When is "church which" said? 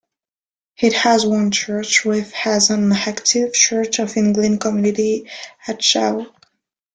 1.51-2.31